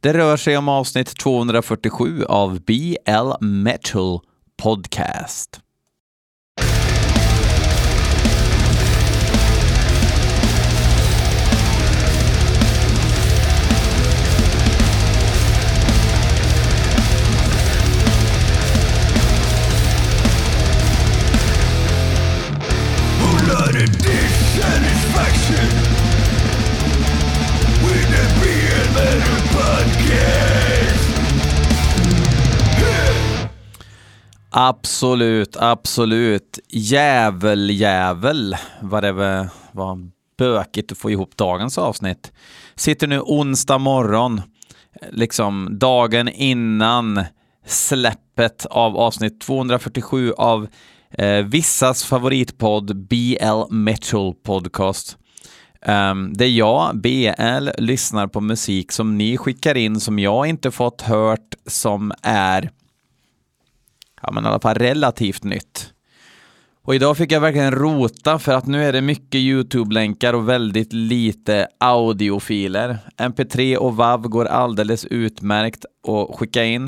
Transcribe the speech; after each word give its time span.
Det 0.00 0.12
rör 0.12 0.36
sig 0.36 0.56
om 0.56 0.68
avsnitt 0.68 1.16
247 1.18 2.24
av 2.24 2.60
BL 2.60 3.44
Metal 3.44 4.20
Podcast. 4.62 5.60
Absolut, 34.50 35.56
absolut. 35.56 36.58
Jävel, 36.68 37.70
jävel 37.70 38.56
vad 38.82 39.02
det 39.02 39.12
var, 39.12 39.48
var 39.72 39.98
bökigt 40.38 40.92
att 40.92 40.98
få 40.98 41.10
ihop 41.10 41.36
dagens 41.36 41.78
avsnitt. 41.78 42.32
Sitter 42.74 43.06
nu 43.06 43.20
onsdag 43.20 43.78
morgon, 43.78 44.40
liksom 45.10 45.68
dagen 45.78 46.28
innan 46.28 47.24
släppet 47.66 48.66
av 48.66 48.96
avsnitt 48.96 49.40
247 49.40 50.32
av 50.32 50.68
eh, 51.10 51.44
vissas 51.44 52.04
favoritpodd 52.04 52.96
BL 52.96 53.70
Metal 53.70 54.34
Podcast. 54.34 55.18
Um, 55.86 56.32
är 56.38 56.44
jag, 56.44 57.00
BL, 57.00 57.68
lyssnar 57.78 58.26
på 58.26 58.40
musik 58.40 58.92
som 58.92 59.18
ni 59.18 59.36
skickar 59.36 59.74
in 59.74 60.00
som 60.00 60.18
jag 60.18 60.46
inte 60.46 60.70
fått 60.70 61.02
hört 61.02 61.54
som 61.66 62.12
är 62.22 62.70
ja, 64.28 64.32
men 64.32 64.44
i 64.44 64.48
alla 64.48 64.60
fall 64.60 64.74
relativt 64.74 65.44
nytt. 65.44 65.92
Och 66.82 66.94
idag 66.94 67.16
fick 67.16 67.32
jag 67.32 67.40
verkligen 67.40 67.74
rota 67.74 68.38
för 68.38 68.52
att 68.52 68.66
nu 68.66 68.84
är 68.84 68.92
det 68.92 69.00
mycket 69.00 69.34
YouTube-länkar 69.34 70.32
och 70.32 70.48
väldigt 70.48 70.92
lite 70.92 71.68
audiofiler. 71.78 72.98
MP3 73.16 73.76
och 73.76 73.96
WAV 73.96 74.28
går 74.28 74.44
alldeles 74.44 75.04
utmärkt 75.04 75.84
att 76.08 76.36
skicka 76.36 76.64
in. 76.64 76.86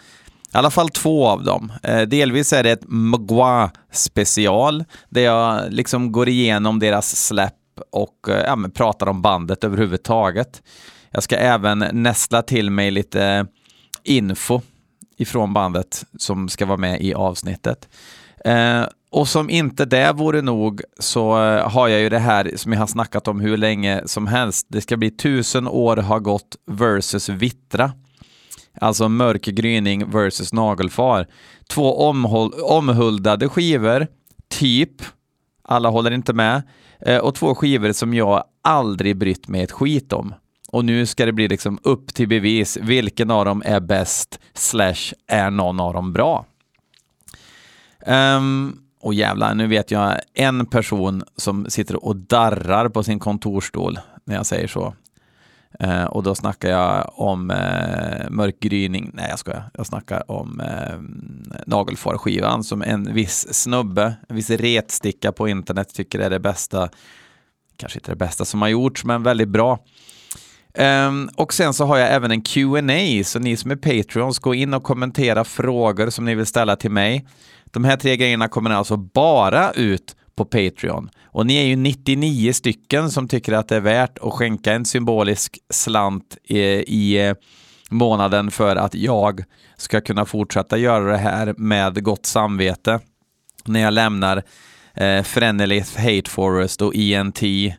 I 0.55 0.57
alla 0.57 0.71
fall 0.71 0.89
två 0.89 1.27
av 1.27 1.45
dem. 1.45 1.73
Eh, 1.83 2.01
delvis 2.01 2.53
är 2.53 2.63
det 2.63 2.71
ett 2.71 2.85
Magua-special 2.89 4.85
där 5.09 5.21
jag 5.21 5.73
liksom 5.73 6.13
går 6.13 6.29
igenom 6.29 6.79
deras 6.79 7.17
släpp 7.27 7.55
och 7.93 8.29
eh, 8.29 8.45
ja, 8.47 8.69
pratar 8.75 9.07
om 9.07 9.23
bandet 9.23 9.65
överhuvudtaget. 9.65 10.63
Jag 11.11 11.23
ska 11.23 11.37
även 11.37 11.79
nästla 11.93 12.43
till 12.43 12.71
mig 12.71 12.91
lite 12.91 13.47
info 14.05 14.61
ifrån 15.17 15.53
bandet 15.53 16.05
som 16.19 16.49
ska 16.49 16.67
vara 16.67 16.79
med 16.79 17.01
i 17.01 17.15
avsnittet. 17.15 17.89
Eh, 18.45 18.85
och 19.11 19.29
som 19.29 19.51
inte 19.51 19.85
det 19.85 20.13
vore 20.13 20.43
nog 20.43 20.83
så 20.99 21.43
eh, 21.43 21.71
har 21.71 21.89
jag 21.89 22.01
ju 22.01 22.09
det 22.09 22.19
här 22.19 22.53
som 22.57 22.73
jag 22.73 22.81
har 22.81 22.87
snackat 22.87 23.29
om 23.29 23.41
hur 23.41 23.57
länge 23.57 24.03
som 24.07 24.27
helst. 24.27 24.67
Det 24.69 24.81
ska 24.81 24.97
bli 24.97 25.11
tusen 25.11 25.69
år 25.69 25.97
har 25.97 26.21
gått 26.21 26.57
versus 26.67 27.29
vittra. 27.29 27.93
Alltså 28.81 29.09
mörk 29.09 29.43
gryning 29.43 30.11
versus 30.11 30.53
nagelfar. 30.53 31.27
Två 31.69 32.09
omhuldade 32.63 33.49
skivor, 33.49 34.07
typ. 34.49 35.03
Alla 35.63 35.89
håller 35.89 36.11
inte 36.11 36.33
med. 36.33 36.63
Eh, 37.01 37.19
och 37.19 37.35
två 37.35 37.55
skivor 37.55 37.93
som 37.93 38.15
jag 38.15 38.45
aldrig 38.63 39.17
brytt 39.17 39.49
mig 39.49 39.63
ett 39.63 39.73
skit 39.73 40.13
om. 40.13 40.35
Och 40.69 40.85
nu 40.85 41.07
ska 41.07 41.27
det 41.27 41.33
bli 41.33 41.49
liksom 41.49 41.79
upp 41.83 42.15
till 42.15 42.29
bevis. 42.29 42.79
Vilken 42.83 43.31
av 43.31 43.45
dem 43.45 43.63
är 43.67 43.81
bäst? 43.81 44.39
Slash 44.55 45.13
är 45.27 45.51
någon 45.51 45.81
av 45.81 45.93
dem 45.93 46.13
bra? 46.13 46.47
Um, 48.07 48.86
och 49.07 49.15
jävlar, 49.15 49.55
nu 49.55 49.67
vet 49.67 49.91
jag 49.91 50.19
en 50.35 50.67
person 50.67 51.25
som 51.37 51.71
sitter 51.71 52.05
och 52.05 52.17
darrar 52.17 52.89
på 52.89 53.03
sin 53.03 53.19
kontorstol 53.19 53.99
när 54.25 54.35
jag 54.35 54.47
säger 54.47 54.67
så. 54.67 54.95
Eh, 55.81 56.05
och 56.05 56.23
då 56.23 56.35
snackar 56.35 56.69
jag 56.69 57.11
om 57.15 57.51
eh, 57.51 58.31
mörkgryning. 58.31 59.11
Nej, 59.15 59.27
jag 59.31 59.39
skojar. 59.39 59.71
Jag 59.75 59.87
snackar 59.87 60.31
om 60.31 60.61
eh, 60.61 60.99
nagelfarskivan 61.67 62.65
som 62.65 62.83
en 62.83 63.15
viss 63.15 63.55
snubbe, 63.55 64.15
en 64.29 64.37
viss 64.37 64.51
retsticka 64.51 65.33
på 65.33 65.49
internet 65.49 65.95
tycker 65.95 66.19
är 66.19 66.31
det 66.31 66.41
bästa. 66.41 66.89
Kanske 67.77 67.99
inte 67.99 68.13
det 68.13 68.17
bästa 68.17 68.45
som 68.45 68.63
har 68.63 68.69
gjorts, 68.69 69.05
men 69.05 69.23
väldigt 69.23 69.49
bra. 69.49 69.79
Um, 70.79 71.31
och 71.37 71.55
sen 71.55 71.75
så 71.75 71.85
har 71.85 71.97
jag 71.97 72.13
även 72.13 72.31
en 72.31 72.43
Q&A 72.43 73.25
så 73.25 73.39
ni 73.39 73.57
som 73.57 73.71
är 73.71 73.77
Patreons, 73.77 74.39
gå 74.39 74.55
in 74.55 74.75
och 74.75 74.83
kommentera 74.83 75.45
frågor 75.45 76.11
som 76.11 76.25
ni 76.25 76.35
vill 76.35 76.47
ställa 76.47 76.77
till 76.77 76.91
mig. 76.91 77.27
De 77.65 77.85
här 77.85 77.97
tre 77.97 78.17
grejerna 78.17 78.49
kommer 78.49 78.71
alltså 78.71 78.97
bara 78.97 79.73
ut 79.73 80.17
på 80.37 80.45
Patreon. 80.45 81.11
Och 81.25 81.47
ni 81.47 81.57
är 81.57 81.65
ju 81.65 81.77
99 81.77 82.53
stycken 82.53 83.11
som 83.11 83.29
tycker 83.29 83.53
att 83.53 83.69
det 83.69 83.77
är 83.77 83.81
värt 83.81 84.19
att 84.19 84.33
skänka 84.33 84.73
en 84.73 84.85
symbolisk 84.85 85.59
slant 85.71 86.37
i, 86.45 86.59
i 86.59 87.29
eh, 87.29 87.35
månaden 87.91 88.51
för 88.51 88.77
att 88.77 88.95
jag 88.95 89.45
ska 89.77 90.01
kunna 90.01 90.25
fortsätta 90.25 90.77
göra 90.77 91.13
det 91.13 91.19
här 91.19 91.55
med 91.59 92.03
gott 92.05 92.27
samvete 92.27 93.01
när 93.65 93.81
jag 93.81 93.95
lämnar 93.95 94.43
eh, 94.95 95.23
Frenelith, 95.23 96.01
Hate 96.01 96.31
Forest 96.31 96.83
och 96.83 96.97
ENT 96.97 97.43
eh, 97.43 97.71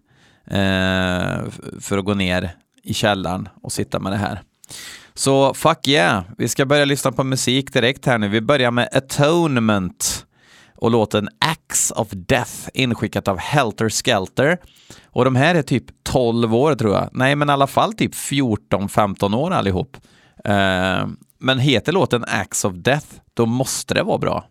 för 1.79 1.97
att 1.97 2.05
gå 2.05 2.13
ner 2.13 2.51
i 2.87 2.93
källaren 2.93 3.49
och 3.61 3.71
sitta 3.71 3.99
med 3.99 4.11
det 4.11 4.17
här. 4.17 4.41
Så 5.13 5.53
fuck 5.53 5.87
yeah, 5.87 6.23
vi 6.37 6.47
ska 6.47 6.65
börja 6.65 6.85
lyssna 6.85 7.11
på 7.11 7.23
musik 7.23 7.73
direkt 7.73 8.05
här 8.05 8.17
nu. 8.17 8.27
Vi 8.27 8.41
börjar 8.41 8.71
med 8.71 8.89
Atonement 8.91 10.25
och 10.75 10.91
låten 10.91 11.29
Axe 11.39 11.93
of 11.93 12.07
Death 12.11 12.69
inskickat 12.73 13.27
av 13.27 13.37
Helter 13.37 13.89
Skelter. 13.89 14.57
Och 15.05 15.25
de 15.25 15.35
här 15.35 15.55
är 15.55 15.61
typ 15.61 15.85
12 16.03 16.55
år 16.55 16.75
tror 16.75 16.93
jag. 16.93 17.09
Nej, 17.11 17.35
men 17.35 17.49
i 17.49 17.51
alla 17.51 17.67
fall 17.67 17.93
typ 17.93 18.13
14-15 18.13 19.35
år 19.35 19.51
allihop. 19.51 19.97
Uh, 20.47 21.07
men 21.39 21.59
heter 21.59 21.91
låten 21.91 22.25
Axe 22.27 22.67
of 22.67 22.73
Death, 22.73 23.07
då 23.33 23.45
måste 23.45 23.93
det 23.93 24.03
vara 24.03 24.17
bra. 24.17 24.45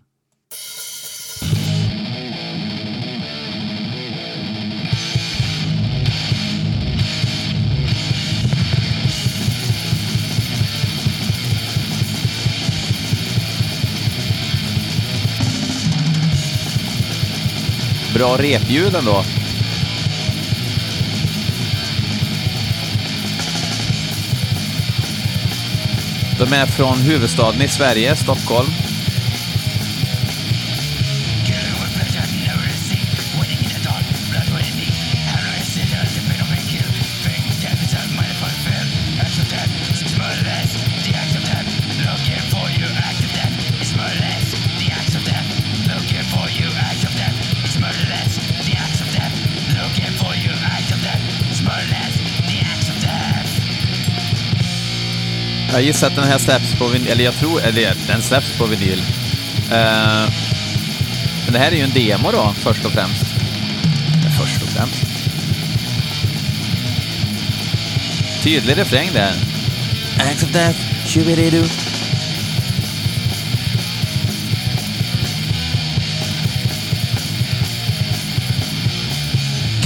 Bra 18.17 18.37
repljud 18.37 18.95
ändå. 18.95 19.23
De 26.39 26.53
är 26.53 26.67
från 26.67 26.99
huvudstaden 26.99 27.63
i 27.63 27.69
Sverige, 27.69 28.17
Stockholm. 28.17 28.86
Jag 55.77 55.83
gissar 55.83 56.07
att 56.07 56.15
den 56.15 56.25
här 56.25 56.39
släpps 56.39 56.75
på 56.75 56.87
vinyl, 56.87 57.09
eller 57.09 57.25
jag 57.25 57.35
tror, 57.35 57.61
eller 57.61 57.95
den 58.07 58.23
släpps 58.23 58.59
på 58.59 58.67
vinyl. 58.67 58.99
Uh, 58.99 60.31
men 61.45 61.53
det 61.53 61.59
här 61.59 61.73
är 61.73 61.77
ju 61.77 61.83
en 61.83 61.93
demo 61.95 62.33
då, 62.33 62.55
först 62.57 62.85
och 62.85 62.93
främst. 62.93 63.25
Först 64.39 64.63
och 64.63 64.69
främst. 64.69 65.07
Tydlig 68.43 68.79
refräng 68.79 69.11
där. 69.13 69.35
Acts 70.19 70.43
of 70.43 70.53
death, 70.53 70.79
shoo 71.07 71.25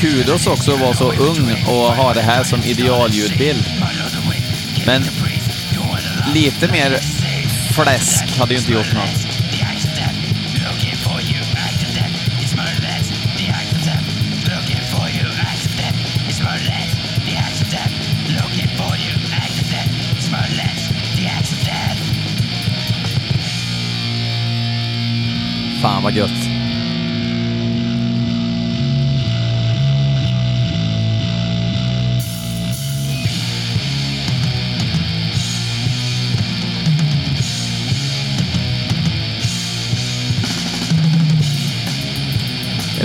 kudos 0.01 0.47
också 0.47 0.73
att 0.75 0.81
vara 0.81 0.95
så 0.95 1.13
ung 1.13 1.65
och 1.67 1.97
ha 1.97 2.15
det 2.15 2.23
här 2.23 2.45
som 2.45 2.63
idealljudbild. 2.63 3.65
Men 4.87 5.03
lite 6.35 6.73
mer 6.73 6.99
fläsk 7.75 8.38
hade 8.38 8.55
ju 8.55 8.59
inte 8.59 8.73
gjort 8.73 8.94
något. 8.94 9.31
Fan 25.82 26.03
vad 26.03 26.12
gött. 26.12 26.40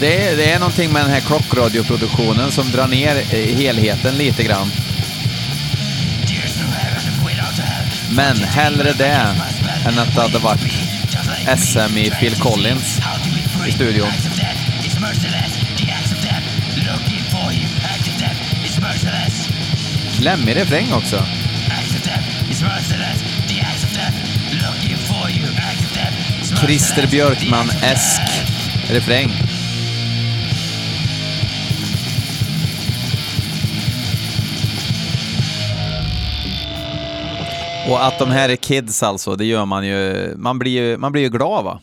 det 0.00 0.28
är, 0.28 0.36
det 0.36 0.52
är 0.52 0.58
någonting 0.58 0.92
med 0.92 1.02
den 1.02 1.10
här 1.10 1.20
klockradioproduktionen 1.20 2.52
som 2.52 2.70
drar 2.70 2.88
ner 2.88 3.16
eh, 3.16 3.56
helheten 3.56 4.16
lite 4.16 4.42
grann. 4.42 4.70
Men 8.10 8.36
hellre 8.36 8.92
det 8.92 9.34
än 9.86 9.98
att 9.98 10.14
det 10.14 10.20
hade 10.20 10.38
varit 10.38 10.60
SM 11.58 11.98
i 11.98 12.10
Phil 12.10 12.34
Collins 12.34 13.00
i 13.68 13.72
studion. 13.72 14.08
Klämmig 20.18 20.56
refräng 20.56 20.92
också. 20.92 21.26
Christer 26.60 27.06
Björkman-esk 27.06 28.20
refräng. 28.90 29.49
Och 37.88 38.06
att 38.06 38.18
de 38.18 38.30
här 38.30 38.48
är 38.48 38.56
kids 38.56 39.02
alltså, 39.02 39.36
det 39.36 39.44
gör 39.44 39.66
man 39.66 39.86
ju, 39.86 40.32
man 40.36 40.58
blir 40.58 40.72
ju, 40.72 40.96
man 40.96 41.12
blir 41.12 41.22
ju 41.22 41.28
glad 41.28 41.64
va. 41.64 41.80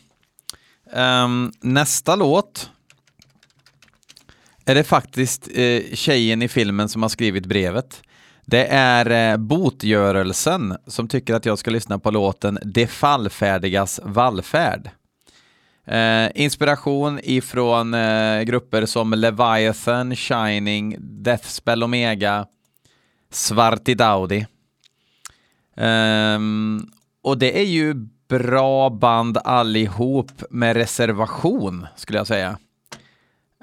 Um, 0.93 1.51
nästa 1.61 2.15
låt 2.15 2.69
är 4.65 4.75
det 4.75 4.83
faktiskt 4.83 5.47
uh, 5.57 5.81
tjejen 5.93 6.41
i 6.41 6.47
filmen 6.47 6.89
som 6.89 7.01
har 7.01 7.09
skrivit 7.09 7.45
brevet. 7.45 8.01
Det 8.45 8.67
är 8.71 9.31
uh, 9.31 9.37
Botgörelsen 9.37 10.77
som 10.87 11.07
tycker 11.07 11.33
att 11.33 11.45
jag 11.45 11.59
ska 11.59 11.71
lyssna 11.71 11.99
på 11.99 12.11
låten 12.11 12.59
De 12.63 12.87
fallfärdigas 12.87 13.99
vallfärd. 14.03 14.89
Uh, 15.91 16.29
inspiration 16.35 17.19
ifrån 17.23 17.93
uh, 17.93 18.41
grupper 18.41 18.85
som 18.85 19.13
Leviathan, 19.13 20.15
Shining, 20.15 20.95
Deathspell 20.99 21.83
Omega, 21.83 22.45
Svarti 23.31 23.93
Daudi. 23.93 24.45
Um, 25.77 26.91
och 27.21 27.37
det 27.37 27.59
är 27.59 27.65
ju 27.65 27.93
bra 28.27 28.89
band 28.89 29.37
allihop 29.37 30.31
med 30.49 30.75
reservation, 30.75 31.87
skulle 31.95 32.17
jag 32.17 32.27
säga. 32.27 32.57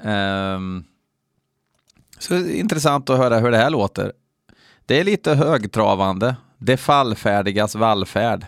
Um, 0.03 0.85
så 2.19 2.37
intressant 2.37 3.11
att 3.11 3.19
höra 3.19 3.39
hur 3.39 3.51
det 3.51 3.57
här 3.57 3.71
låter. 3.71 4.13
Det 4.87 5.01
är 5.01 5.05
lite 5.05 5.35
högtravande. 5.35 6.37
Det 6.59 6.77
fallfärdigas 6.77 7.75
vallfärd. 7.75 8.47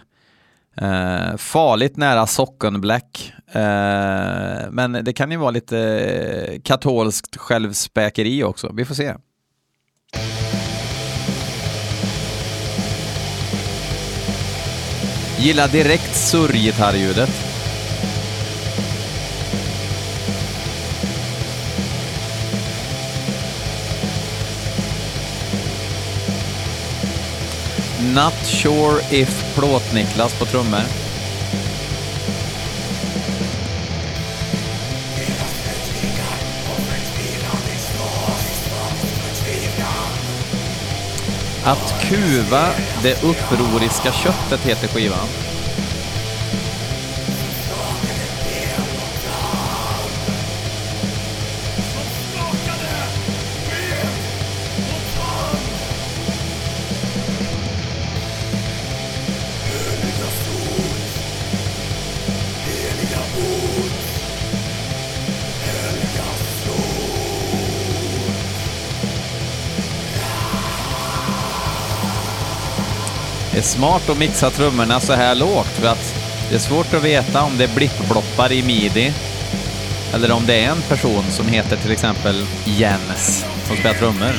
Uh, 0.83 1.37
farligt 1.37 1.97
nära 1.97 2.27
sockenbläck. 2.27 3.33
Uh, 3.49 4.71
men 4.71 4.99
det 5.03 5.13
kan 5.13 5.31
ju 5.31 5.37
vara 5.37 5.51
lite 5.51 6.61
katolskt 6.65 7.37
självspäkeri 7.37 8.45
också. 8.45 8.73
Vi 8.73 8.85
får 8.85 8.95
se. 8.95 9.15
Gillar 15.39 15.69
direkt 15.69 16.17
surrgitarrljudet. 16.17 17.31
Not 28.15 28.47
sure 28.47 29.03
if 29.11 29.55
Plåt-Niklas 29.55 30.39
på 30.39 30.45
trummor. 30.45 31.06
Att 41.67 42.03
kuva 42.03 42.69
det 43.03 43.23
upproriska 43.23 44.13
köttet 44.13 44.61
heter 44.61 44.89
skivan. 44.89 45.46
Smart 73.67 74.09
att 74.09 74.19
mixa 74.19 74.51
trummorna 74.51 75.01
så 75.01 75.13
här 75.13 75.35
lågt 75.35 75.67
för 75.67 75.89
att 75.89 76.15
det 76.49 76.55
är 76.55 76.59
svårt 76.59 76.95
att 76.95 77.03
veta 77.03 77.43
om 77.43 77.59
det 77.59 77.65
är 77.65 77.75
blippbloppar 77.75 78.53
i 78.53 78.63
midi 78.63 79.13
eller 80.15 80.31
om 80.33 80.47
det 80.47 80.55
är 80.55 80.71
en 80.71 80.83
person 80.83 81.25
som 81.31 81.49
heter 81.49 81.77
till 81.77 81.91
exempel 81.91 82.47
Jens 82.65 83.45
som 83.67 83.77
spelar 83.77 83.95
trummor. 83.95 84.33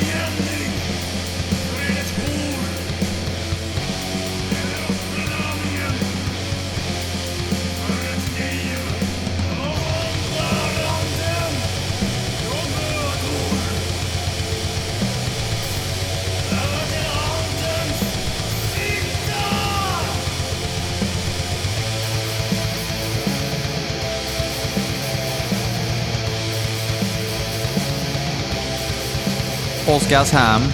Oskarshamn. 30.07 30.71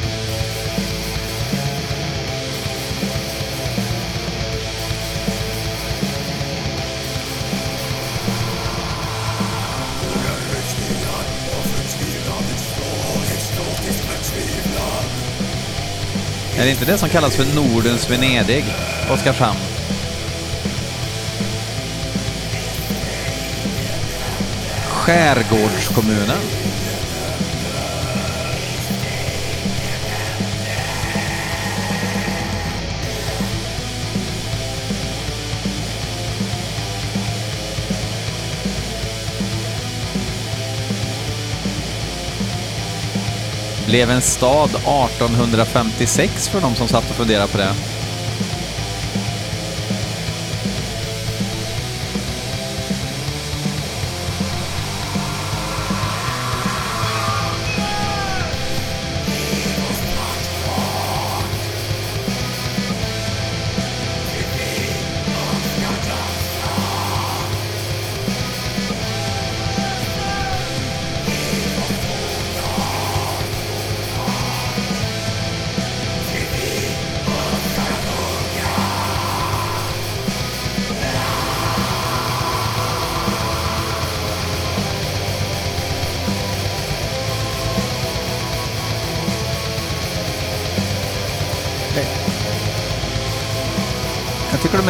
Är 16.58 16.66
det 16.66 16.70
inte 16.72 16.86
det 16.86 16.98
som 16.98 17.10
kallas 17.10 17.36
för 17.36 17.56
Nordens 17.56 18.10
Venedig, 18.10 18.66
Oskarshamn? 19.10 19.60
Skärgårdskommunen. 24.88 26.63
Blev 43.94 44.10
en 44.10 44.22
stad 44.22 44.70
1856 44.70 46.50
för 46.50 46.62
de 46.62 46.76
som 46.76 46.88
satt 46.88 47.10
och 47.10 47.16
funderade 47.16 47.48
på 47.48 47.58
det. 47.58 47.74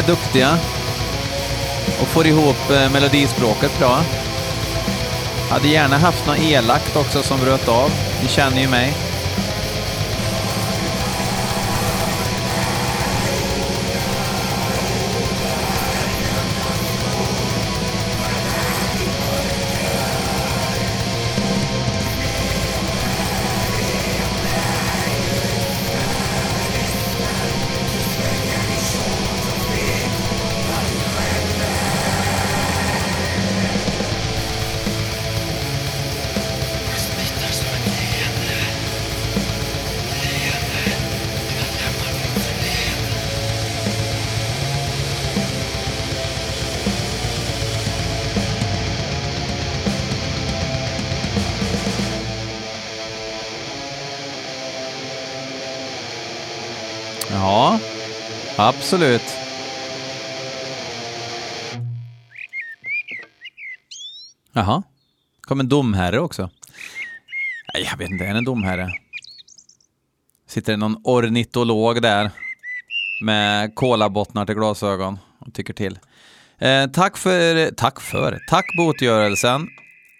Är 0.04 0.08
duktiga 0.08 0.58
och 2.02 2.08
får 2.08 2.28
ihop 2.28 2.70
eh, 2.70 2.92
melodispråket 2.92 3.80
bra. 3.80 4.02
Hade 5.50 5.68
gärna 5.68 5.98
haft 5.98 6.28
något 6.28 6.40
elakt 6.40 6.96
också 6.96 7.24
som 7.24 7.40
bröt 7.40 7.68
av. 7.68 7.92
Ni 8.22 8.28
känner 8.28 8.62
ju 8.62 8.68
mig. 8.68 8.94
Absolut. 58.68 59.22
Jaha. 64.54 64.84
kom 65.42 65.60
en 65.60 65.70
domherre 65.70 66.20
också. 66.20 66.50
Nej, 67.74 67.88
jag 67.92 67.98
vet 67.98 68.10
inte, 68.10 68.26
är 68.26 68.32
det 68.34 68.38
en 68.38 68.46
domherre? 68.46 68.94
Sitter 70.48 70.74
det 70.74 70.78
någon 70.78 71.02
ornitolog 71.04 72.02
där 72.02 72.32
med 73.24 73.76
kolabottnar 73.76 74.46
till 74.46 74.56
glasögon 74.56 75.20
och 75.40 75.54
tycker 75.54 75.74
till. 75.74 76.00
Eh, 76.58 76.88
tack 76.88 77.18
för, 77.18 77.72
tack 77.72 78.02
för, 78.02 78.40
tack 78.50 78.66
botgörelsen. 78.78 79.68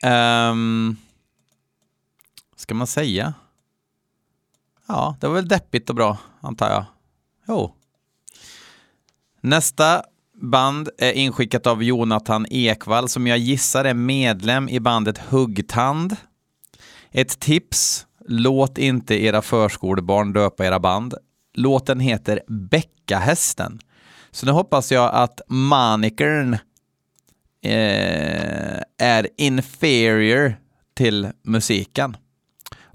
Eh, 0.04 0.54
ska 2.56 2.76
man 2.76 2.88
säga? 2.88 3.34
Ja, 4.88 5.18
det 5.20 5.28
var 5.28 5.36
väl 5.36 5.48
deppigt 5.48 5.90
och 5.90 5.96
bra, 5.96 6.18
antar 6.42 6.70
jag. 6.70 6.86
Jo. 7.48 7.76
Nästa 9.46 10.04
band 10.42 10.90
är 10.98 11.12
inskickat 11.12 11.68
av 11.68 11.84
Jonathan 11.84 12.46
Ekvall 12.50 13.10
som 13.10 13.28
jag 13.28 13.38
gissar 13.38 13.86
är 13.86 13.94
medlem 13.94 14.70
i 14.70 14.80
bandet 14.80 15.18
Huggtand. 15.18 16.16
Ett 17.12 17.40
tips, 17.40 18.08
låt 18.28 18.78
inte 18.78 19.24
era 19.24 19.42
förskolebarn 19.42 20.34
döpa 20.34 20.66
era 20.66 20.80
band. 20.80 21.14
Låten 21.54 22.00
heter 22.00 22.42
Bäckahästen. 22.48 23.80
Så 24.32 24.46
nu 24.46 24.52
hoppas 24.52 24.92
jag 24.92 25.14
att 25.14 25.42
manikern 25.48 26.54
eh, 27.64 28.82
är 28.98 29.28
inferior 29.38 30.56
till 30.94 31.32
musiken. 31.44 32.18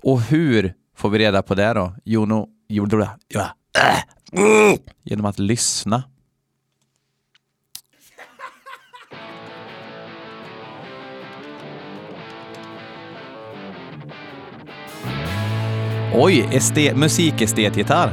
Och 0.02 0.22
hur 0.22 0.74
får 0.96 1.10
vi 1.10 1.18
reda 1.18 1.42
på 1.42 1.54
det 1.54 1.72
då? 1.72 1.94
Jono, 2.04 2.48
jo, 2.68 2.88
ja, 3.28 3.48
äh, 4.32 4.74
genom 5.02 5.26
att 5.26 5.38
lyssna. 5.38 6.02
Oj, 16.14 16.48
musikestetgitarr. 16.94 18.10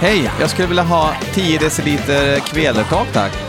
Hej, 0.00 0.30
jag 0.40 0.50
skulle 0.50 0.68
vilja 0.68 0.82
ha 0.82 1.14
10 1.34 1.58
deciliter 1.58 2.40
kvelertak 2.40 3.06
tack. 3.12 3.45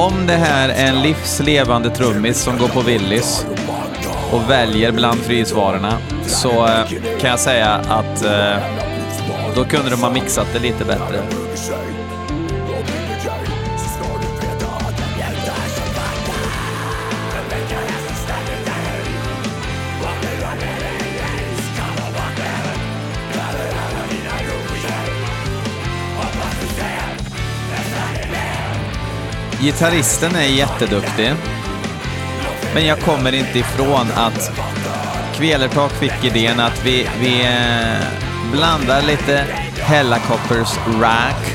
Om 0.00 0.26
det 0.26 0.36
här 0.36 0.68
är 0.68 0.88
en 0.88 1.02
livslevande 1.02 1.90
trummis 1.90 2.38
som 2.38 2.58
går 2.58 2.68
på 2.68 2.80
Willys 2.80 3.46
och 4.32 4.50
väljer 4.50 4.92
bland 4.92 5.20
frysvarorna 5.20 5.98
så 6.26 6.66
eh, 6.66 6.86
kan 7.20 7.30
jag 7.30 7.40
säga 7.40 7.68
att 7.68 8.24
eh, 8.24 8.56
då 9.54 9.64
kunde 9.64 9.90
de 9.90 10.02
ha 10.02 10.10
mixat 10.10 10.46
det 10.52 10.58
lite 10.58 10.84
bättre. 10.84 11.22
Gitarristen 29.60 30.36
är 30.36 30.46
jätteduktig. 30.46 31.32
Men 32.74 32.86
jag 32.86 33.00
kommer 33.00 33.32
inte 33.32 33.58
ifrån 33.58 34.06
att 34.16 34.52
Kvelertak 35.34 35.92
fick 35.92 36.24
idén 36.24 36.60
att 36.60 36.84
vi, 36.84 37.08
vi 37.20 37.44
eh, 37.44 38.06
blandar 38.52 39.02
lite 39.02 39.44
Hellacopters 39.80 40.78
Rack 41.00 41.52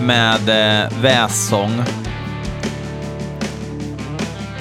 med 0.00 0.48
eh, 0.48 0.90
vässång. 1.02 1.82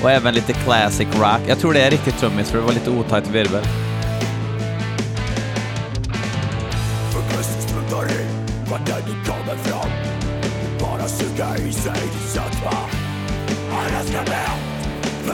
Och 0.03 0.12
även 0.12 0.34
lite 0.34 0.53
classic 0.53 1.08
rock. 1.20 1.41
Jag 1.48 1.60
tror 1.60 1.74
det 1.74 1.82
är 1.82 1.91
riktigt 1.91 2.17
trummis 2.17 2.51
för 2.51 2.58
det 2.58 2.63
var 2.63 2.74
lite 2.74 2.89
otajt 2.89 3.27
virvel. 3.27 3.63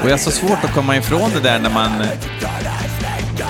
Och 0.02 0.06
jag 0.06 0.12
har 0.12 0.18
så 0.18 0.32
svårt 0.32 0.64
att 0.64 0.74
komma 0.74 0.98
ifrån 0.98 1.32
det 1.34 1.40
där 1.40 1.60
när 1.60 1.70
man 1.70 1.92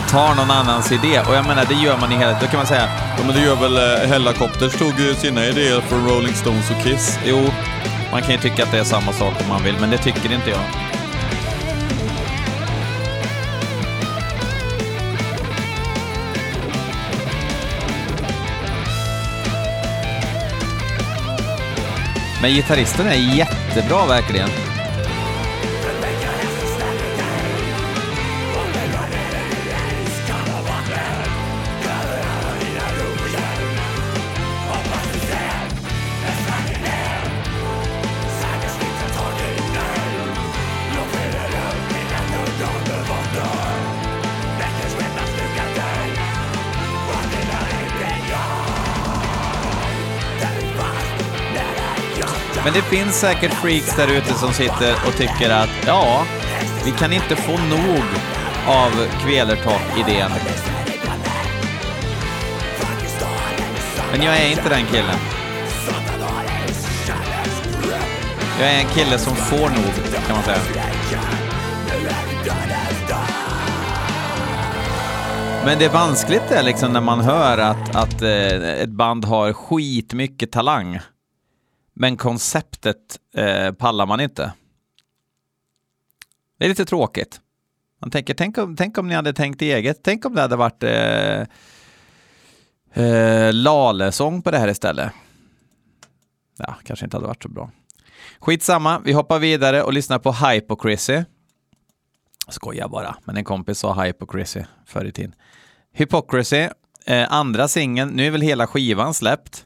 tar 0.09 0.35
någon 0.35 0.51
annans 0.51 0.91
idé. 0.91 1.19
Och 1.27 1.35
jag 1.35 1.45
menar, 1.47 1.65
det 1.65 1.73
gör 1.73 1.97
man 1.97 2.11
i 2.11 2.15
hela... 2.15 2.39
Då 2.39 2.47
kan 2.47 2.57
man 2.57 2.67
säga, 2.67 2.87
ja 3.17 3.23
men 3.25 3.35
det 3.35 3.41
gör 3.41 3.55
väl 3.55 3.77
eh, 3.77 4.09
Hellacopters 4.09 4.73
tog 4.73 4.99
ju 4.99 5.13
sina 5.15 5.45
idéer 5.45 5.81
från 5.81 6.09
Rolling 6.09 6.33
Stones 6.33 6.71
och 6.71 6.83
Kiss. 6.83 7.19
Jo, 7.25 7.49
man 8.11 8.21
kan 8.21 8.31
ju 8.31 8.37
tycka 8.37 8.63
att 8.63 8.71
det 8.71 8.79
är 8.79 8.83
samma 8.83 9.13
sak 9.13 9.33
om 9.41 9.49
man 9.49 9.63
vill, 9.63 9.75
men 9.79 9.89
det 9.89 9.97
tycker 9.97 10.33
inte 10.33 10.49
jag. 10.49 10.63
Men 22.41 22.51
gitarristen 22.51 23.07
är 23.07 23.35
jättebra 23.35 24.05
verkligen. 24.07 24.68
Det 52.79 52.97
finns 52.97 53.19
säkert 53.19 53.53
freaks 53.53 53.95
där 53.95 54.07
ute 54.07 54.33
som 54.33 54.53
sitter 54.53 54.95
och 55.07 55.13
tycker 55.17 55.49
att 55.49 55.69
ja, 55.87 56.25
vi 56.85 56.91
kan 56.91 57.13
inte 57.13 57.35
få 57.35 57.51
nog 57.51 58.05
av 58.67 58.91
Kvelertak-idén. 59.23 60.31
Men 64.11 64.21
jag 64.21 64.37
är 64.37 64.51
inte 64.51 64.69
den 64.69 64.85
killen. 64.85 65.15
Jag 68.59 68.69
är 68.69 68.79
en 68.79 68.89
kille 68.89 69.17
som 69.17 69.35
får 69.35 69.69
nog, 69.69 70.23
kan 70.27 70.35
man 70.35 70.43
säga. 70.43 70.59
Men 75.65 75.79
det 75.79 75.85
är 75.85 75.93
vanskligt 75.93 76.49
det 76.49 76.63
liksom 76.63 76.93
när 76.93 77.01
man 77.01 77.19
hör 77.19 77.57
att, 77.57 77.95
att 77.95 78.21
eh, 78.21 78.81
ett 78.81 78.89
band 78.89 79.25
har 79.25 79.53
skitmycket 79.53 80.51
talang. 80.51 80.99
Men 82.01 82.17
konceptet 82.17 83.19
eh, 83.33 83.71
pallar 83.71 84.05
man 84.05 84.19
inte. 84.19 84.53
Det 86.57 86.65
är 86.65 86.69
lite 86.69 86.85
tråkigt. 86.85 87.41
Man 88.01 88.11
tänker, 88.11 88.33
tänk 88.33 88.57
om, 88.57 88.75
tänk 88.75 88.97
om 88.97 89.07
ni 89.07 89.15
hade 89.15 89.33
tänkt 89.33 89.61
eget. 89.61 89.99
Tänk 90.03 90.25
om 90.25 90.35
det 90.35 90.41
hade 90.41 90.55
varit 90.55 90.83
eh, 90.83 91.41
eh, 93.03 93.53
lalesång 93.53 94.41
på 94.41 94.51
det 94.51 94.57
här 94.57 94.67
istället. 94.67 95.11
Ja, 96.57 96.75
kanske 96.83 97.05
inte 97.05 97.17
hade 97.17 97.27
varit 97.27 97.43
så 97.43 97.49
bra. 97.49 97.71
Skitsamma, 98.39 98.99
vi 98.99 99.13
hoppar 99.13 99.39
vidare 99.39 99.83
och 99.83 99.93
lyssnar 99.93 100.19
på 100.19 100.31
Hypocrisy. 100.31 101.23
Skojar 102.47 102.87
bara, 102.87 103.17
men 103.23 103.37
en 103.37 103.43
kompis 103.43 103.79
sa 103.79 104.03
Hypocrisy 104.03 104.63
förr 104.85 105.05
i 105.05 105.11
tiden. 105.11 105.35
Hypocrisy, 105.93 106.67
eh, 107.05 107.33
andra 107.33 107.67
singeln, 107.67 108.09
nu 108.09 108.27
är 108.27 108.31
väl 108.31 108.41
hela 108.41 108.67
skivan 108.67 109.13
släppt. 109.13 109.65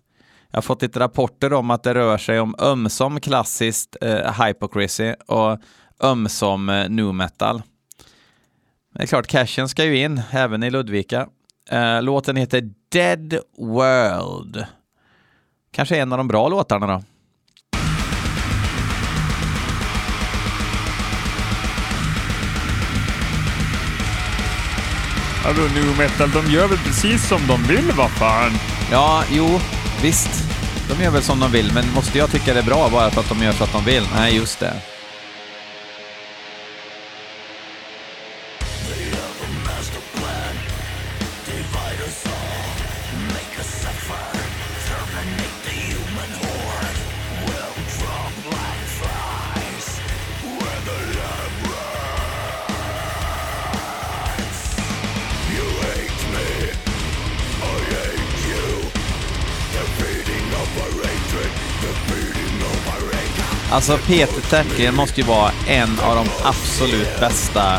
Jag 0.53 0.57
har 0.57 0.61
fått 0.61 0.81
lite 0.81 0.99
rapporter 0.99 1.53
om 1.53 1.71
att 1.71 1.83
det 1.83 1.93
rör 1.93 2.17
sig 2.17 2.39
om 2.39 2.55
ömsom 2.59 3.19
klassiskt 3.19 3.97
eh, 4.01 4.43
hypocrisy 4.43 5.13
och 5.27 5.59
ömsom 6.03 6.69
eh, 6.69 6.89
nu 6.89 7.11
metal. 7.11 7.61
Det 8.95 9.03
är 9.03 9.07
klart, 9.07 9.27
cashen 9.27 9.69
ska 9.69 9.85
ju 9.85 9.97
in 9.97 10.21
även 10.31 10.63
i 10.63 10.69
Ludvika. 10.69 11.27
Eh, 11.69 12.01
låten 12.01 12.35
heter 12.35 12.69
Dead 12.91 13.39
World. 13.57 14.65
Kanske 15.71 15.97
en 15.97 16.11
av 16.11 16.17
de 16.17 16.27
bra 16.27 16.47
låtarna 16.47 16.87
då. 16.87 17.03
Alltså 25.45 25.63
nu 25.75 25.97
metal, 25.97 26.29
de 26.31 26.51
gör 26.51 26.67
väl 26.67 26.77
precis 26.77 27.27
som 27.27 27.39
de 27.47 27.63
vill, 27.63 27.91
vad 27.91 28.11
fan? 28.11 28.51
Ja, 28.91 29.23
jo, 29.31 29.59
Visst, 30.03 30.43
de 30.89 31.03
gör 31.03 31.11
väl 31.11 31.23
som 31.23 31.39
de 31.39 31.51
vill, 31.51 31.73
men 31.73 31.93
måste 31.95 32.17
jag 32.17 32.31
tycka 32.31 32.53
det 32.53 32.59
är 32.59 32.63
bra 32.63 32.89
bara 32.89 33.11
för 33.11 33.21
att 33.21 33.29
de 33.29 33.43
gör 33.43 33.51
så 33.51 33.63
att 33.63 33.73
de 33.73 33.85
vill? 33.85 34.07
Nej, 34.15 34.35
just 34.35 34.59
det. 34.59 34.73
Alltså 63.83 64.07
Peter 64.07 64.41
Tertgren 64.41 64.95
måste 64.95 65.21
ju 65.21 65.27
vara 65.27 65.51
en 65.67 65.99
av 65.99 66.15
de 66.15 66.25
absolut 66.43 67.19
bästa, 67.19 67.75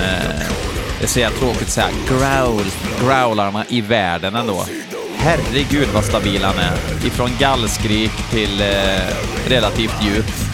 eh, 0.00 0.48
det 0.98 1.04
är 1.04 1.06
så 1.06 1.20
jävla 1.20 1.38
tråkigt 1.38 1.62
att 1.62 1.68
säga, 1.68 1.88
growl, 2.08 2.64
growlarna 3.00 3.64
i 3.68 3.80
världen 3.80 4.34
ändå. 4.34 4.64
Herregud 5.16 5.88
vad 5.94 6.04
stabil 6.04 6.44
han 6.44 6.58
är. 6.58 7.06
Ifrån 7.06 7.30
gallskrik 7.38 8.12
till 8.30 8.60
eh, 8.60 9.48
relativt 9.48 10.02
djupt. 10.02 10.53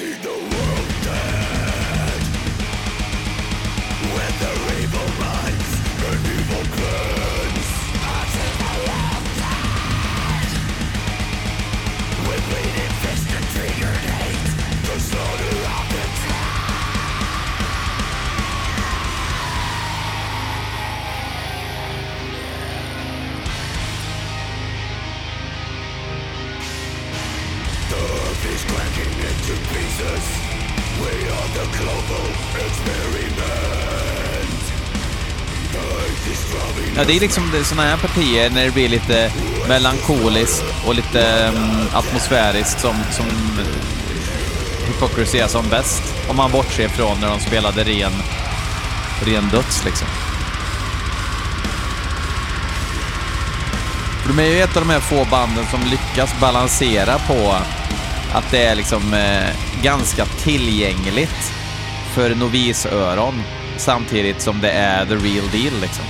see 0.00 0.14
the 0.22 0.30
world 0.30 0.88
dead. 1.04 1.59
Ja, 36.96 37.04
det 37.06 37.16
är 37.16 37.20
liksom 37.20 37.50
sådana 37.64 37.88
här 37.88 37.96
partier 37.96 38.50
när 38.50 38.64
det 38.64 38.70
blir 38.70 38.88
lite 38.88 39.32
melankoliskt 39.68 40.64
och 40.86 40.94
lite 40.94 41.52
um, 41.54 41.88
atmosfäriskt 41.92 42.80
som, 42.80 42.94
som 43.10 43.26
Hypocrisy 44.86 45.38
är 45.38 45.48
som 45.48 45.68
bäst. 45.68 46.02
Om 46.28 46.36
man 46.36 46.50
bortser 46.50 46.88
från 46.88 47.20
när 47.20 47.28
de 47.28 47.40
spelade 47.40 47.84
ren, 47.84 48.12
ren 49.24 49.48
döds 49.48 49.84
liksom. 49.84 50.08
De 54.26 54.38
är 54.38 54.46
ju 54.46 54.60
ett 54.60 54.76
av 54.76 54.86
de 54.86 54.92
här 54.92 55.00
få 55.00 55.24
banden 55.30 55.66
som 55.70 55.80
lyckas 55.80 56.40
balansera 56.40 57.18
på 57.18 57.56
att 58.32 58.50
det 58.50 58.64
är 58.64 58.74
liksom 58.74 59.14
eh, 59.14 59.82
ganska 59.82 60.24
tillgängligt 60.24 61.52
för 62.14 62.34
novisöron 62.34 63.42
samtidigt 63.76 64.40
som 64.40 64.60
det 64.60 64.70
är 64.70 65.06
the 65.06 65.14
real 65.14 65.50
deal 65.50 65.80
liksom. 65.80 66.04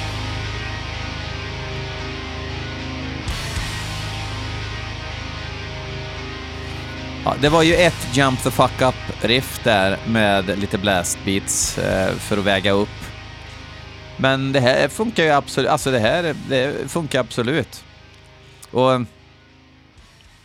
Ja, 7.24 7.35
det 7.40 7.48
var 7.48 7.62
ju 7.62 7.74
ett 7.74 8.16
Jump 8.16 8.42
the 8.42 8.50
fuck 8.50 8.83
up-riff 8.83 9.61
där 9.64 9.98
med 10.06 10.59
lite 10.59 10.78
blast 10.78 11.18
beats 11.24 11.78
eh, 11.78 12.14
för 12.14 12.38
att 12.38 12.44
väga 12.44 12.70
upp. 12.70 12.88
Men 14.16 14.52
det 14.52 14.61
här 14.61 14.88
funkar 14.88 15.24
ju 15.24 15.30
absolut, 15.30 15.70
alltså 15.70 15.90
det 15.90 15.98
här 15.98 16.35
det 16.48 16.90
funkar 16.90 17.20
absolut. 17.20 17.85
Och 18.70 19.00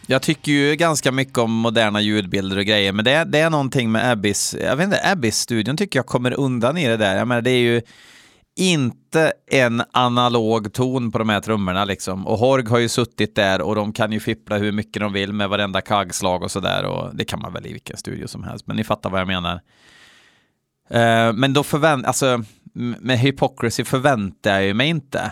jag 0.08 0.22
tycker 0.22 0.52
ju 0.52 0.76
ganska 0.76 1.12
mycket 1.12 1.38
om 1.38 1.52
moderna 1.52 2.02
ljudbilder 2.02 2.58
och 2.58 2.66
grejer, 2.66 2.92
men 2.92 3.06
det, 3.06 3.24
det 3.24 3.40
är 3.40 3.50
någonting 3.50 3.92
med 3.92 4.12
Abyss, 4.12 4.56
jag 4.62 4.76
vet 4.76 4.86
inte, 4.86 5.12
Abyss-studion 5.12 5.78
tycker 5.78 6.00
jag 6.00 6.06
kommer 6.06 6.40
undan 6.40 6.78
i 6.78 6.88
det 6.88 6.98
där. 6.98 7.18
Jag 7.18 7.28
menar, 7.28 7.42
det 7.42 7.52
är 7.52 7.60
ju 7.60 7.82
inte 8.56 9.34
en 9.52 9.84
analog 9.92 10.74
ton 10.74 11.12
på 11.12 11.18
de 11.18 11.30
här 11.30 11.42
trummorna 11.42 11.86
liksom. 11.86 12.28
Och 12.28 12.38
Horg 12.38 12.68
har 12.68 12.80
ju 12.80 12.90
suttit 12.90 13.36
där 13.36 13.62
och 13.62 13.76
de 13.76 13.94
kan 13.94 14.12
ju 14.12 14.20
fippla 14.20 14.58
hur 14.58 14.72
mycket 14.72 15.00
de 15.00 15.14
vill 15.14 15.34
med 15.34 15.50
varenda 15.50 15.82
kaggslag 15.82 16.44
och 16.44 16.52
sådär. 16.52 16.86
Och 16.86 17.16
det 17.16 17.26
kan 17.26 17.42
man 17.42 17.54
väl 17.54 17.68
i 17.68 17.72
vilken 17.72 17.98
studio 17.98 18.28
som 18.28 18.44
helst, 18.44 18.68
men 18.68 18.76
ni 18.76 18.84
fattar 18.84 19.10
vad 19.10 19.20
jag 19.20 19.28
menar. 19.28 19.62
Uh, 20.92 21.34
men 21.34 21.54
då 21.54 21.64
förväntar, 21.64 22.08
alltså 22.08 22.44
med 23.00 23.20
Hypocrisy 23.20 23.84
förväntar 23.84 24.60
jag 24.60 24.76
mig 24.76 24.88
inte 24.88 25.32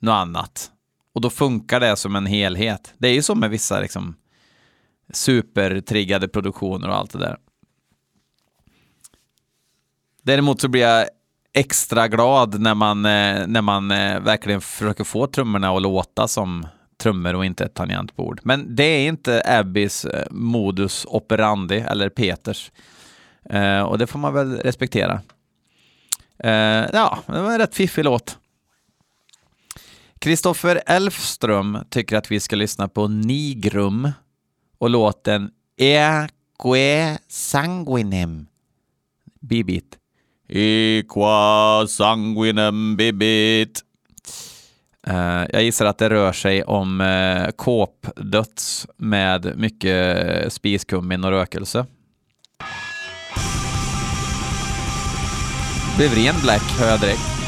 något 0.00 0.12
annat. 0.12 0.70
Och 1.12 1.20
då 1.20 1.30
funkar 1.30 1.80
det 1.80 1.96
som 1.96 2.16
en 2.16 2.26
helhet. 2.26 2.94
Det 2.98 3.08
är 3.08 3.14
ju 3.14 3.22
så 3.22 3.34
med 3.34 3.50
vissa 3.50 3.80
liksom 3.80 4.16
supertriggade 5.12 6.28
produktioner 6.28 6.88
och 6.88 6.96
allt 6.96 7.12
det 7.12 7.18
där. 7.18 7.36
Däremot 10.22 10.60
så 10.60 10.68
blir 10.68 10.82
jag 10.82 11.06
extra 11.52 12.08
glad 12.08 12.60
när 12.60 12.74
man, 12.74 13.04
eh, 13.04 13.46
när 13.46 13.62
man 13.62 13.90
eh, 13.90 14.20
verkligen 14.20 14.60
försöker 14.60 15.04
få 15.04 15.26
trummorna 15.26 15.70
att 15.70 15.82
låta 15.82 16.28
som 16.28 16.66
trummor 16.98 17.34
och 17.34 17.44
inte 17.44 17.64
ett 17.64 17.74
tangentbord. 17.74 18.40
Men 18.42 18.76
det 18.76 18.84
är 18.84 19.08
inte 19.08 19.42
Abbys 19.46 20.04
eh, 20.04 20.26
modus 20.30 21.06
operandi, 21.08 21.78
eller 21.78 22.08
Peters. 22.08 22.72
Och 23.86 23.98
det 23.98 24.06
får 24.06 24.18
man 24.18 24.34
väl 24.34 24.56
respektera. 24.56 25.20
Ja, 26.92 27.18
det 27.26 27.40
var 27.40 27.52
en 27.52 27.58
rätt 27.58 27.74
fiffig 27.74 28.04
låt. 28.04 28.38
Kristoffer 30.22 30.82
Elfström 30.86 31.78
tycker 31.90 32.16
att 32.16 32.30
vi 32.30 32.40
ska 32.40 32.56
lyssna 32.56 32.88
på 32.88 33.08
Nigrum 33.08 34.12
och 34.78 34.90
låten 34.90 35.50
Eque 35.76 37.18
Sanguinem. 37.28 38.46
Bibit. 39.40 39.98
Equa 40.48 41.86
sanguinem 41.88 42.96
bibit. 42.96 43.80
Uh, 45.08 45.44
jag 45.52 45.62
gissar 45.62 45.86
att 45.86 45.98
det 45.98 46.10
rör 46.10 46.32
sig 46.32 46.64
om 46.64 47.00
uh, 47.00 47.50
kåpdöds 47.50 48.86
med 48.96 49.52
mycket 49.58 50.52
spiskummin 50.52 51.24
och 51.24 51.30
rökelse. 51.30 51.86
Blev 55.96 56.14
ren 56.14 56.34
black, 56.42 56.62
hör 56.78 56.88
jag 56.88 57.00
direkt. 57.00 57.41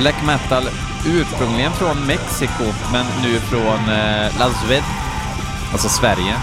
Black 0.00 0.26
metal 0.26 0.62
ursprungligen 1.06 1.72
från 1.72 2.06
Mexiko, 2.06 2.64
men 2.92 3.06
nu 3.22 3.38
från 3.38 3.88
eh, 3.88 4.38
Lazved, 4.38 4.82
alltså 5.72 5.88
Sverige. 5.88 6.34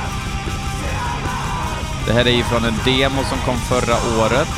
Det 2.05 2.13
här 2.13 2.27
är 2.27 2.39
ifrån 2.39 2.65
en 2.65 2.79
demo 2.85 3.23
som 3.23 3.37
kom 3.37 3.57
förra 3.57 4.23
året. 4.23 4.49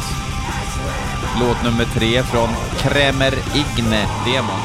Låt 1.40 1.64
nummer 1.64 1.86
tre 1.86 2.24
från 2.24 2.50
Kremer 2.78 3.34
Igne-demon. 3.54 4.60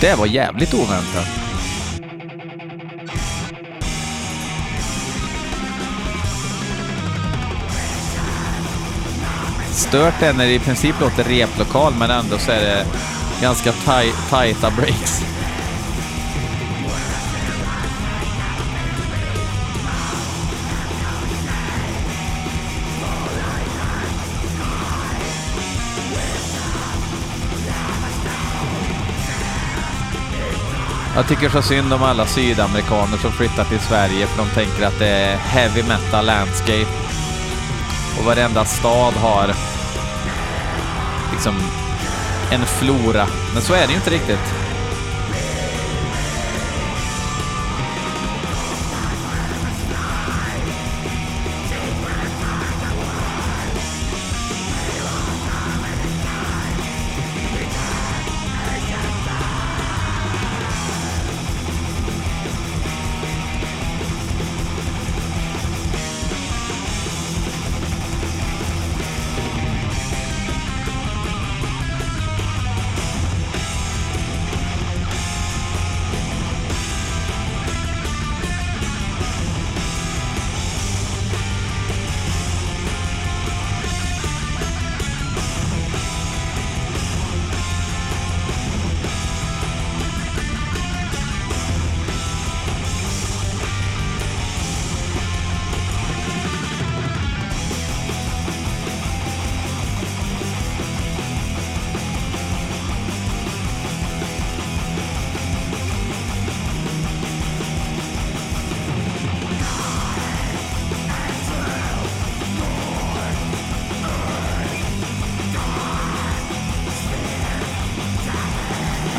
Det 0.00 0.14
var 0.18 0.26
jävligt 0.26 0.74
oväntat. 0.74 1.43
Stört 9.94 10.22
är 10.22 10.32
när 10.32 10.44
det 10.44 10.54
i 10.54 10.58
princip 10.58 11.00
låter 11.00 11.24
replokal 11.24 11.92
men 11.98 12.10
ändå 12.10 12.38
så 12.38 12.50
är 12.50 12.60
det 12.60 12.86
ganska 13.42 13.72
taj 13.72 14.12
tajta 14.30 14.70
breaks. 14.70 15.22
Jag 31.16 31.28
tycker 31.28 31.48
så 31.48 31.62
synd 31.62 31.92
om 31.92 32.02
alla 32.02 32.26
sydamerikaner 32.26 33.16
som 33.16 33.32
flyttar 33.32 33.64
till 33.64 33.80
Sverige 33.80 34.26
för 34.26 34.44
de 34.44 34.50
tänker 34.50 34.86
att 34.86 34.98
det 34.98 35.08
är 35.08 35.36
heavy 35.36 35.82
metal 35.82 36.26
landscape. 36.26 36.86
Och 38.18 38.24
varenda 38.24 38.64
stad 38.64 39.14
har 39.14 39.73
liksom 41.34 41.54
en 42.50 42.66
flora. 42.66 43.26
Men 43.54 43.62
så 43.62 43.74
är 43.74 43.86
det 43.86 43.92
ju 43.92 43.96
inte 43.96 44.10
riktigt. 44.10 44.63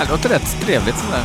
Låter 0.09 0.29
rätt 0.29 0.61
trevligt 0.61 0.97
sådär. 0.97 1.23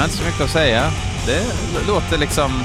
Har 0.00 0.04
inte 0.04 0.16
så 0.16 0.24
mycket 0.24 0.40
att 0.40 0.50
säga. 0.50 0.92
Det 1.26 1.46
låter 1.86 2.18
liksom... 2.18 2.64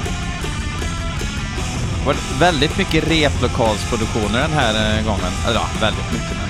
Det 1.98 2.06
var 2.06 2.16
väldigt 2.38 2.78
mycket 2.78 3.08
replokalsproduktioner 3.08 4.40
den 4.40 4.52
här 4.52 4.98
eh, 4.98 5.04
gången. 5.04 5.32
Eller 5.46 5.60
ja, 5.60 5.66
väldigt 5.80 6.12
mycket. 6.12 6.45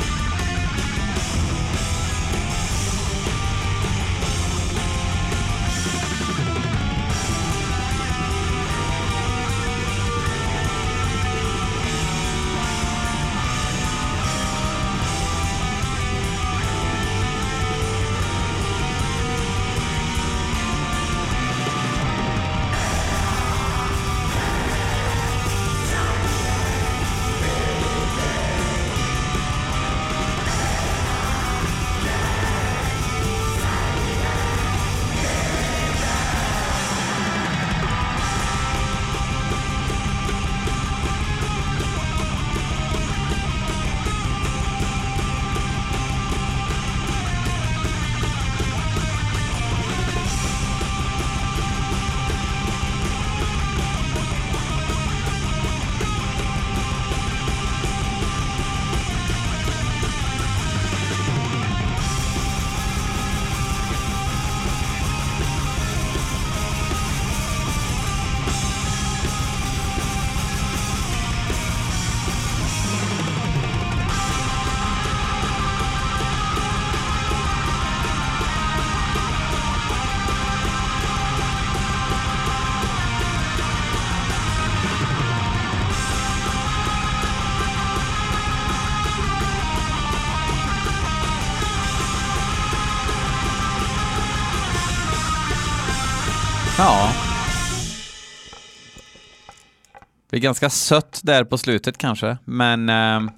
Det 100.37 100.40
är 100.40 100.42
ganska 100.42 100.70
sött 100.70 101.20
där 101.22 101.44
på 101.44 101.59
slutet 101.59 101.99
kanske, 101.99 102.38
men 102.44 102.88
eh, 102.88 103.33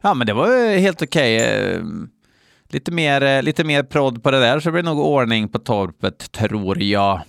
ja, 0.00 0.14
men 0.14 0.26
det 0.26 0.32
var 0.32 0.78
helt 0.78 1.02
okej. 1.02 1.36
Okay. 1.36 1.82
Lite 2.68 2.92
mer, 2.92 3.22
eh, 3.22 3.42
lite 3.42 3.64
mer 3.64 3.82
prodd 3.82 4.22
på 4.22 4.30
det 4.30 4.40
där 4.40 4.60
så 4.60 4.70
blir 4.70 4.82
det 4.82 4.88
nog 4.88 4.98
ordning 4.98 5.48
på 5.48 5.58
torpet, 5.58 6.32
tror 6.32 6.82
jag. 6.82 7.20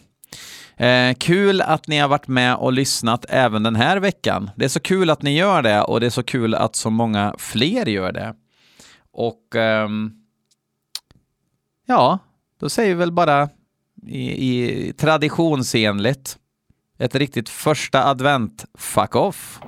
Eh, 0.77 1.13
kul 1.13 1.61
att 1.61 1.87
ni 1.87 1.97
har 1.97 2.07
varit 2.07 2.27
med 2.27 2.55
och 2.55 2.73
lyssnat 2.73 3.25
även 3.29 3.63
den 3.63 3.75
här 3.75 3.97
veckan. 3.97 4.49
Det 4.55 4.65
är 4.65 4.69
så 4.69 4.79
kul 4.79 5.09
att 5.09 5.21
ni 5.21 5.37
gör 5.37 5.61
det 5.61 5.81
och 5.81 5.99
det 5.99 6.05
är 6.05 6.09
så 6.09 6.23
kul 6.23 6.55
att 6.55 6.75
så 6.75 6.89
många 6.89 7.35
fler 7.37 7.85
gör 7.85 8.11
det. 8.11 8.35
Och 9.11 9.55
ehm, 9.55 10.11
ja, 11.85 12.19
då 12.59 12.69
säger 12.69 12.89
vi 12.89 12.99
väl 12.99 13.11
bara 13.11 13.49
i, 14.07 14.49
i 14.49 14.93
traditionsenligt 14.93 16.37
ett 16.99 17.15
riktigt 17.15 17.49
första 17.49 18.05
advent 18.05 18.65
fuck 18.77 19.15
off. 19.15 19.59